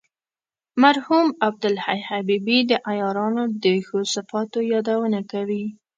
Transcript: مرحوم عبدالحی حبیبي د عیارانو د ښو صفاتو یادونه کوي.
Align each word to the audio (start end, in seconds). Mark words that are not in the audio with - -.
مرحوم 0.83 1.27
عبدالحی 1.47 2.01
حبیبي 2.09 2.59
د 2.69 2.71
عیارانو 2.89 3.43
د 3.63 3.65
ښو 3.85 3.97
صفاتو 4.13 4.59
یادونه 4.73 5.19
کوي. 5.31 5.65